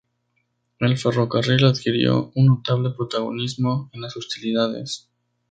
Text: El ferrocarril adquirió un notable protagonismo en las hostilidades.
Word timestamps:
El 0.79 0.97
ferrocarril 0.97 1.63
adquirió 1.63 2.31
un 2.33 2.47
notable 2.47 2.89
protagonismo 2.89 3.91
en 3.93 4.01
las 4.01 4.17
hostilidades. 4.17 5.07